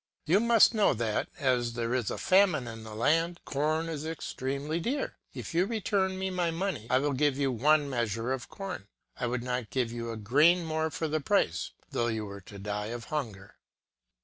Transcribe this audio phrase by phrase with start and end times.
[0.25, 4.79] You must know that, as there is a famine in the land, corn is extremely
[4.79, 5.17] dear.
[5.35, 9.27] If you return me my money, I will give you one measure of corn: I
[9.27, 12.87] would not give you a grain more for the price, though you were to die
[12.87, 13.57] of hunger.